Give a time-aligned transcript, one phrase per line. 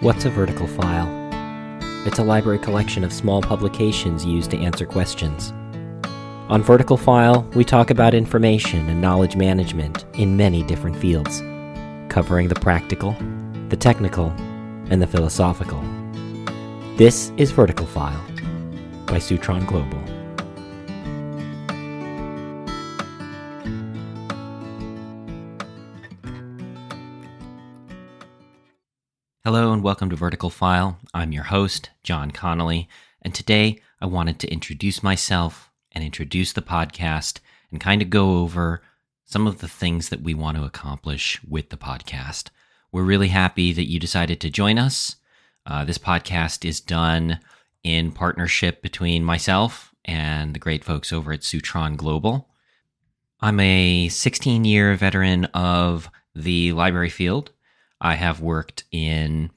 [0.00, 1.08] What's a vertical file?
[2.06, 5.52] It's a library collection of small publications used to answer questions.
[6.48, 11.40] On Vertical File, we talk about information and knowledge management in many different fields,
[12.14, 13.16] covering the practical,
[13.70, 14.26] the technical,
[14.88, 15.82] and the philosophical.
[16.96, 18.24] This is Vertical File
[19.06, 19.98] by Soutron Global.
[29.48, 30.98] Hello and welcome to Vertical File.
[31.14, 32.86] I'm your host, John Connolly,
[33.22, 37.38] and today I wanted to introduce myself and introduce the podcast
[37.70, 38.82] and kind of go over
[39.24, 42.50] some of the things that we want to accomplish with the podcast.
[42.92, 45.16] We're really happy that you decided to join us.
[45.64, 47.40] Uh, this podcast is done
[47.82, 52.50] in partnership between myself and the great folks over at Soutron Global.
[53.40, 57.52] I'm a 16 year veteran of the library field.
[58.00, 59.50] I have worked in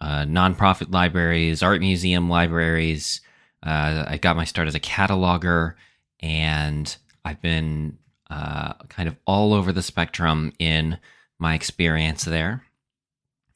[0.00, 3.20] uh, nonprofit libraries, art museum libraries.
[3.62, 5.74] Uh, I got my start as a cataloger,
[6.20, 7.98] and I've been
[8.30, 10.98] uh, kind of all over the spectrum in
[11.38, 12.62] my experience there.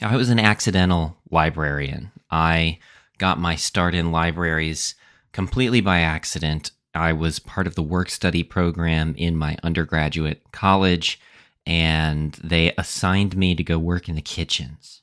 [0.00, 2.12] I was an accidental librarian.
[2.30, 2.78] I
[3.18, 4.94] got my start in libraries
[5.32, 6.70] completely by accident.
[6.94, 11.20] I was part of the work study program in my undergraduate college
[11.68, 15.02] and they assigned me to go work in the kitchens.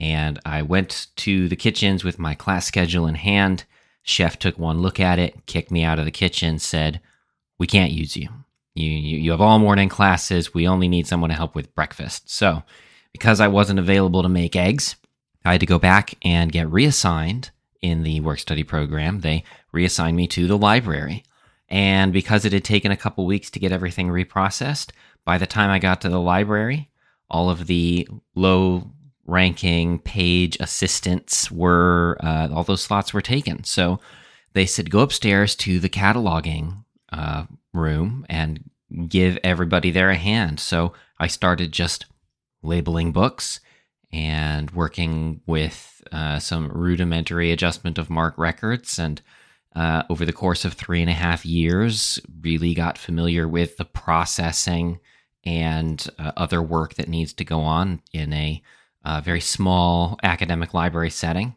[0.00, 3.64] And I went to the kitchens with my class schedule in hand.
[4.02, 7.00] Chef took one look at it, kicked me out of the kitchen, said,
[7.58, 8.28] "We can't use you.
[8.74, 10.52] You you, you have all morning classes.
[10.52, 12.64] We only need someone to help with breakfast." So,
[13.12, 14.96] because I wasn't available to make eggs,
[15.44, 17.50] I had to go back and get reassigned
[17.82, 19.20] in the work study program.
[19.20, 21.22] They reassigned me to the library.
[21.68, 24.90] And because it had taken a couple weeks to get everything reprocessed,
[25.24, 26.90] by the time I got to the library,
[27.28, 28.90] all of the low
[29.26, 33.64] ranking page assistants were, uh, all those slots were taken.
[33.64, 34.00] So
[34.52, 38.68] they said, go upstairs to the cataloging uh, room and
[39.08, 40.58] give everybody there a hand.
[40.58, 42.06] So I started just
[42.62, 43.60] labeling books
[44.12, 49.22] and working with uh, some rudimentary adjustment of MARC records and
[49.76, 53.84] uh, over the course of three and a half years, really got familiar with the
[53.84, 54.98] processing
[55.44, 58.62] and uh, other work that needs to go on in a
[59.04, 61.54] uh, very small academic library setting.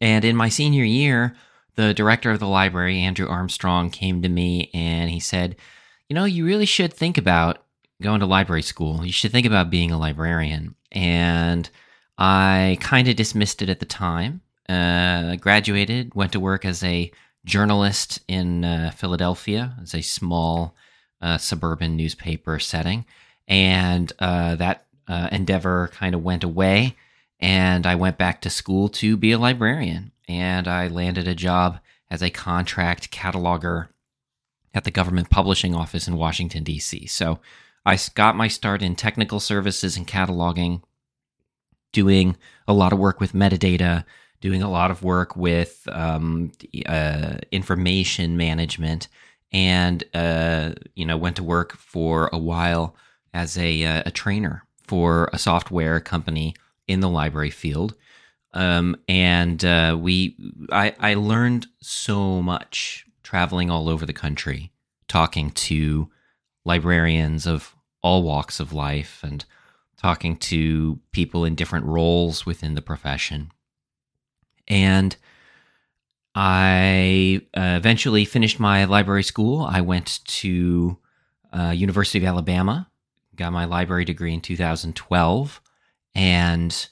[0.00, 1.36] And in my senior year,
[1.76, 5.56] the director of the library, Andrew Armstrong, came to me and he said,
[6.08, 7.64] You know, you really should think about
[8.02, 9.04] going to library school.
[9.04, 10.74] You should think about being a librarian.
[10.90, 11.68] And
[12.18, 14.40] I kind of dismissed it at the time.
[14.70, 17.10] Uh, graduated, went to work as a
[17.44, 20.76] journalist in uh, Philadelphia, as a small
[21.20, 23.04] uh, suburban newspaper setting.
[23.48, 26.94] And uh, that uh, endeavor kind of went away.
[27.40, 30.12] And I went back to school to be a librarian.
[30.28, 33.88] And I landed a job as a contract cataloger
[34.72, 37.08] at the government publishing office in Washington, D.C.
[37.08, 37.40] So
[37.84, 40.82] I got my start in technical services and cataloging,
[41.92, 42.36] doing
[42.68, 44.04] a lot of work with metadata,
[44.40, 46.52] doing a lot of work with um,
[46.86, 49.08] uh, information management
[49.52, 52.96] and uh, you know went to work for a while
[53.32, 56.54] as a, uh, a trainer for a software company
[56.88, 57.94] in the library field.
[58.52, 60.36] Um, and uh, we,
[60.72, 64.72] I, I learned so much traveling all over the country,
[65.06, 66.10] talking to
[66.64, 69.44] librarians of all walks of life, and
[69.96, 73.52] talking to people in different roles within the profession.
[74.70, 75.14] And
[76.34, 79.62] I uh, eventually finished my library school.
[79.62, 80.96] I went to
[81.52, 82.88] uh, University of Alabama,
[83.34, 85.60] got my library degree in 2012,
[86.14, 86.88] and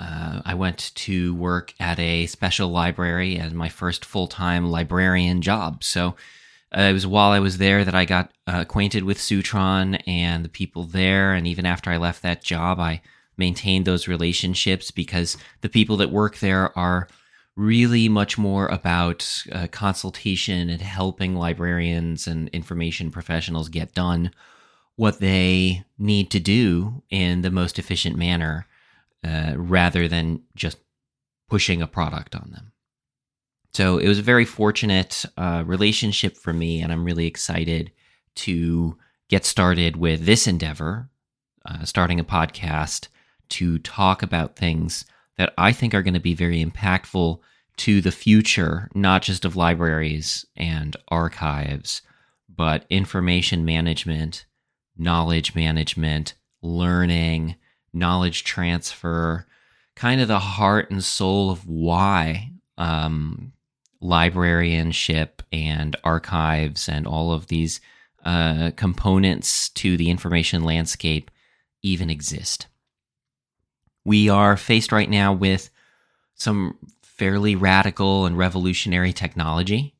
[0.00, 5.42] uh, I went to work at a special library as my first full time librarian
[5.42, 5.84] job.
[5.84, 6.16] So
[6.76, 10.44] uh, it was while I was there that I got uh, acquainted with Soutron and
[10.44, 11.34] the people there.
[11.34, 13.02] And even after I left that job, I
[13.40, 17.08] maintained those relationships because the people that work there are
[17.56, 24.30] really much more about uh, consultation and helping librarians and information professionals get done
[24.94, 28.66] what they need to do in the most efficient manner
[29.26, 30.78] uh, rather than just
[31.48, 32.72] pushing a product on them.
[33.72, 37.92] So it was a very fortunate uh, relationship for me, and I'm really excited
[38.36, 38.96] to
[39.28, 41.08] get started with this endeavor,
[41.64, 43.08] uh, starting a podcast
[43.50, 45.04] to talk about things
[45.36, 47.38] that I think are going to be very impactful
[47.78, 52.02] to the future, not just of libraries and archives,
[52.54, 54.44] but information management,
[54.98, 57.56] knowledge management, learning,
[57.92, 59.46] knowledge transfer,
[59.96, 63.52] kind of the heart and soul of why um,
[64.00, 67.80] librarianship and archives and all of these
[68.24, 71.30] uh, components to the information landscape
[71.82, 72.66] even exist.
[74.04, 75.70] We are faced right now with
[76.34, 79.94] some fairly radical and revolutionary technology.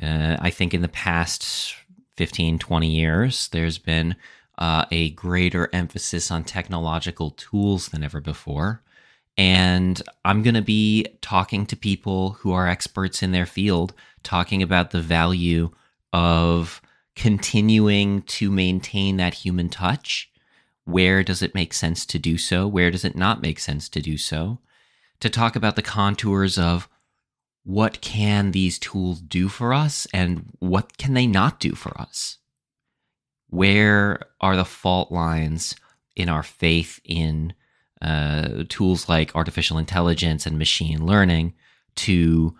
[0.00, 1.74] Uh, I think in the past
[2.16, 4.16] 15, 20 years, there's been
[4.58, 8.82] uh, a greater emphasis on technological tools than ever before.
[9.36, 13.92] And I'm going to be talking to people who are experts in their field,
[14.22, 15.70] talking about the value
[16.12, 16.80] of
[17.14, 20.30] continuing to maintain that human touch.
[20.86, 22.66] Where does it make sense to do so?
[22.68, 24.60] Where does it not make sense to do so?
[25.20, 26.88] To talk about the contours of
[27.64, 32.38] what can these tools do for us and what can they not do for us?
[33.48, 35.74] Where are the fault lines
[36.14, 37.52] in our faith in
[38.00, 41.54] uh, tools like artificial intelligence and machine learning
[41.96, 42.56] to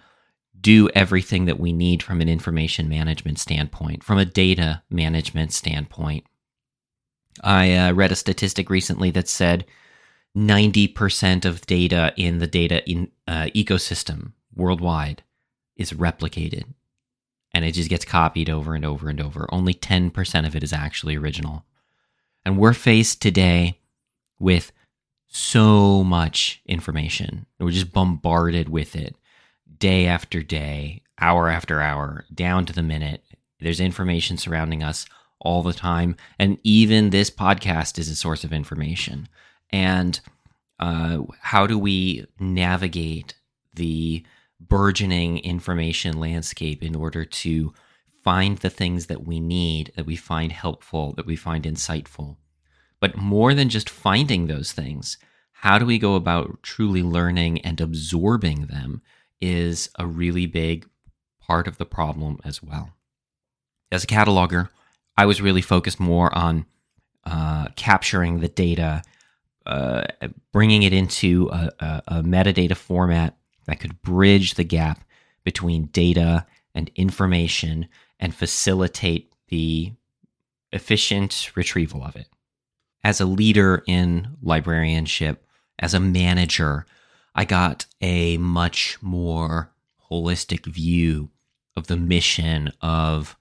[0.61, 6.25] do everything that we need from an information management standpoint, from a data management standpoint.
[7.43, 9.65] I uh, read a statistic recently that said
[10.37, 15.23] 90% of data in the data in, uh, ecosystem worldwide
[15.77, 16.65] is replicated
[17.53, 19.49] and it just gets copied over and over and over.
[19.50, 21.65] Only 10% of it is actually original.
[22.44, 23.81] And we're faced today
[24.38, 24.73] with
[25.27, 27.47] so much information.
[27.59, 29.17] We're just bombarded with it
[29.79, 33.25] day after day, hour after hour, down to the minute.
[33.61, 35.06] There's information surrounding us
[35.41, 36.17] all the time.
[36.38, 39.29] And even this podcast is a source of information.
[39.71, 40.19] And
[40.79, 43.35] uh, how do we navigate
[43.75, 44.25] the
[44.61, 47.75] burgeoning information landscape in order to
[48.25, 52.37] find the things that we need, that we find helpful, that we find insightful?
[53.00, 55.19] But more than just finding those things,
[55.53, 59.03] how do we go about truly learning and absorbing them
[59.41, 60.88] is a really big
[61.41, 62.91] part of the problem as well.
[63.93, 64.69] As a cataloger,
[65.17, 66.67] I was really focused more on
[67.25, 69.03] uh, capturing the data,
[69.65, 70.05] uh,
[70.53, 73.37] bringing it into a, a, a metadata format
[73.67, 75.05] that could bridge the gap
[75.45, 77.89] between data and information
[78.21, 79.93] and facilitate the
[80.73, 82.29] efficient retrieval of it.
[83.03, 85.47] As a leader in librarianship,
[85.79, 86.87] as a manager,
[87.35, 89.73] I got a much more
[90.11, 91.31] holistic view
[91.77, 93.37] of the mission of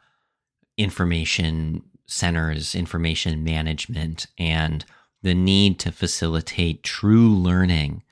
[0.77, 4.85] information centers, information management, and
[5.21, 8.03] the need to facilitate true learning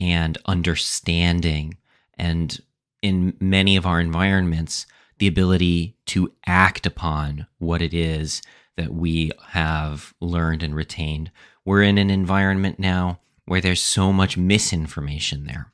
[0.00, 1.76] and understanding.
[2.18, 2.58] And
[3.02, 4.86] in many of our environments,
[5.18, 8.42] the ability to act upon what it is
[8.76, 11.30] that we have learned and retained.
[11.64, 15.72] We're in an environment now where there's so much misinformation there.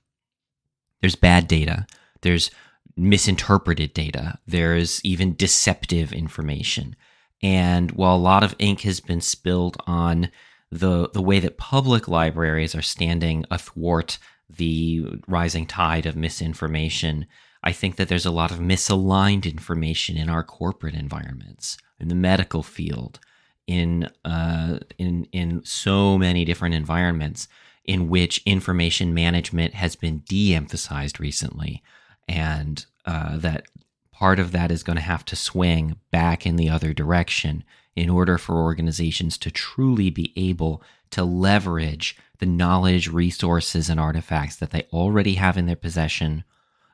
[1.01, 1.87] There's bad data,
[2.23, 2.51] there's
[2.99, 6.97] misinterpreted data, there's even deceptive information.
[7.43, 10.31] And while a lot of ink has been spilled on
[10.71, 14.19] the the way that public libraries are standing athwart
[14.51, 17.27] the rising tide of misinformation,
[17.63, 22.15] I think that there's a lot of misaligned information in our corporate environments, in the
[22.15, 23.21] medical field,
[23.67, 27.49] in uh, in in so many different environments
[27.85, 31.83] in which information management has been de-emphasized recently,
[32.29, 33.67] and uh, that
[34.13, 38.11] part of that is going to have to swing back in the other direction in
[38.11, 44.71] order for organizations to truly be able to leverage the knowledge, resources, and artifacts that
[44.71, 46.45] they already have in their possession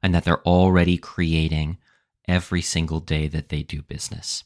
[0.02, 1.78] and that they're already creating
[2.26, 4.44] every single day that they do business.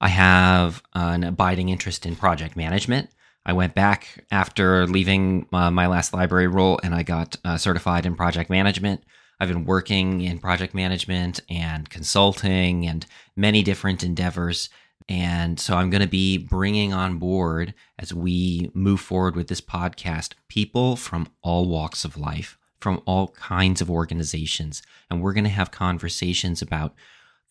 [0.00, 3.10] I have an abiding interest in project management.
[3.44, 8.06] I went back after leaving uh, my last library role and I got uh, certified
[8.06, 9.02] in project management.
[9.40, 14.68] I've been working in project management and consulting and many different endeavors.
[15.08, 19.62] And so I'm going to be bringing on board as we move forward with this
[19.62, 24.82] podcast people from all walks of life, from all kinds of organizations.
[25.08, 26.94] And we're going to have conversations about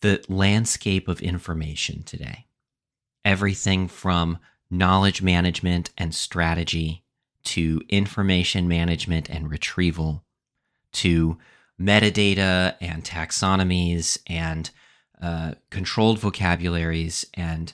[0.00, 2.46] the landscape of information today.
[3.24, 4.38] Everything from
[4.70, 7.02] knowledge management and strategy
[7.42, 10.24] to information management and retrieval
[10.92, 11.36] to
[11.80, 14.70] metadata and taxonomies and
[15.22, 17.72] uh, controlled vocabularies and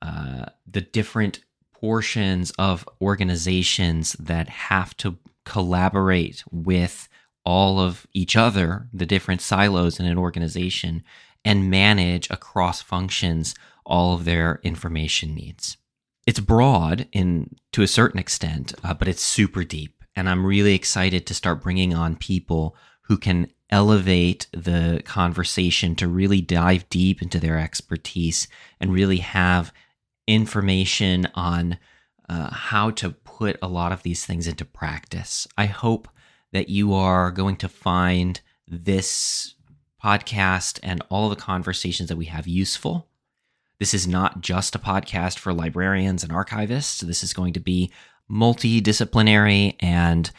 [0.00, 1.40] uh, the different
[1.72, 7.08] portions of organizations that have to collaborate with
[7.44, 11.02] all of each other, the different silos in an organization,
[11.44, 13.54] and manage across functions
[13.84, 15.76] all of their information needs.
[16.26, 20.04] It's broad in to a certain extent, uh, but it's super deep.
[20.14, 22.76] And I'm really excited to start bringing on people
[23.12, 28.48] who can elevate the conversation to really dive deep into their expertise
[28.80, 29.70] and really have
[30.26, 31.76] information on
[32.30, 35.46] uh, how to put a lot of these things into practice.
[35.58, 36.08] I hope
[36.52, 39.56] that you are going to find this
[40.02, 43.08] podcast and all the conversations that we have useful.
[43.78, 47.00] This is not just a podcast for librarians and archivists.
[47.00, 47.92] This is going to be
[48.30, 50.30] multidisciplinary and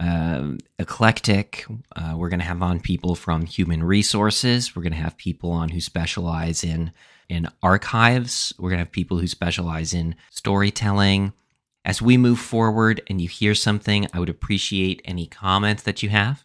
[0.00, 1.66] uh, eclectic.
[1.94, 4.74] Uh, we're going to have on people from human resources.
[4.74, 6.92] We're going to have people on who specialize in
[7.28, 8.52] in archives.
[8.58, 11.32] We're going to have people who specialize in storytelling.
[11.84, 16.08] As we move forward and you hear something, I would appreciate any comments that you
[16.08, 16.44] have.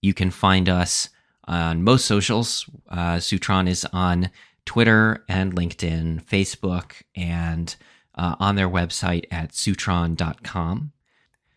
[0.00, 1.08] You can find us
[1.44, 2.68] on most socials.
[2.88, 4.30] Uh, Soutron is on
[4.64, 7.74] Twitter and LinkedIn, Facebook, and
[8.14, 10.92] uh, on their website at soutron.com.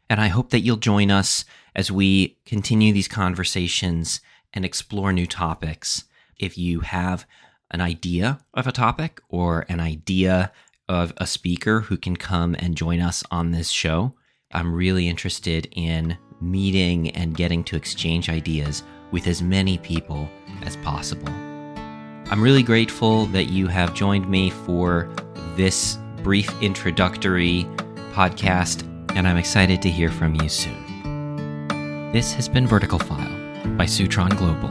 [0.09, 1.45] And I hope that you'll join us
[1.75, 4.21] as we continue these conversations
[4.53, 6.05] and explore new topics.
[6.37, 7.25] If you have
[7.71, 10.51] an idea of a topic or an idea
[10.87, 14.13] of a speaker who can come and join us on this show,
[14.51, 20.29] I'm really interested in meeting and getting to exchange ideas with as many people
[20.63, 21.29] as possible.
[21.29, 25.13] I'm really grateful that you have joined me for
[25.55, 27.65] this brief introductory
[28.11, 32.11] podcast and I'm excited to hear from you soon.
[32.11, 33.37] This has been Vertical File
[33.77, 34.69] by Soutron Global.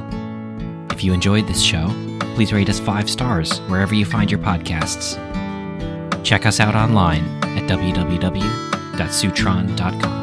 [0.92, 1.88] If you enjoyed this show,
[2.34, 5.16] please rate us five stars wherever you find your podcasts.
[6.24, 10.21] Check us out online at www.soutron.com.